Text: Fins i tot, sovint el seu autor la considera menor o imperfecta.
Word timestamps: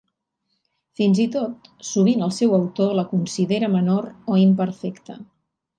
Fins 0.99 1.21
i 1.25 1.25
tot, 1.35 1.69
sovint 1.91 2.25
el 2.29 2.33
seu 2.39 2.57
autor 2.61 2.99
la 3.01 3.07
considera 3.15 3.73
menor 3.79 4.13
o 4.35 4.43
imperfecta. 4.49 5.25